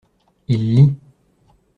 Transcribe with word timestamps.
Il 0.47 0.73
lit. 0.73 0.95